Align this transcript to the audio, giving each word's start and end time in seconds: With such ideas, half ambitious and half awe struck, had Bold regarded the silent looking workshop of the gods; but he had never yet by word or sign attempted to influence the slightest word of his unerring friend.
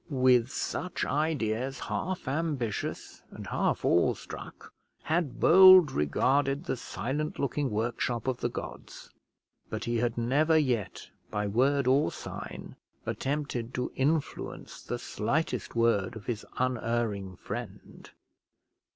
With 0.09 0.49
such 0.51 1.05
ideas, 1.05 1.81
half 1.81 2.27
ambitious 2.27 3.21
and 3.29 3.45
half 3.45 3.85
awe 3.85 4.15
struck, 4.15 4.73
had 5.03 5.39
Bold 5.39 5.91
regarded 5.91 6.63
the 6.63 6.75
silent 6.75 7.37
looking 7.37 7.69
workshop 7.69 8.25
of 8.27 8.37
the 8.37 8.49
gods; 8.49 9.11
but 9.69 9.83
he 9.83 9.97
had 9.97 10.17
never 10.17 10.57
yet 10.57 11.07
by 11.29 11.45
word 11.45 11.85
or 11.85 12.11
sign 12.11 12.77
attempted 13.05 13.75
to 13.75 13.91
influence 13.93 14.81
the 14.81 14.97
slightest 14.97 15.75
word 15.75 16.15
of 16.15 16.25
his 16.25 16.47
unerring 16.57 17.35
friend. 17.35 18.09